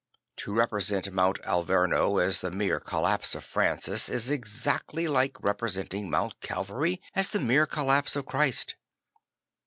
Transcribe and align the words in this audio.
To 0.37 0.51
represent 0.51 1.13
Mount 1.13 1.37
Alverno 1.43 2.17
as 2.19 2.41
the 2.41 2.49
mere 2.49 2.79
collapse 2.79 3.35
of 3.35 3.43
Francis 3.43 4.09
is 4.09 4.31
exactly 4.31 5.07
like 5.07 5.37
representing 5.43 6.09
Mount 6.09 6.41
Calvary 6.41 6.99
as 7.13 7.29
the 7.29 7.39
mere 7.39 7.67
collapse 7.67 8.15
of 8.15 8.25
Christ. 8.25 8.77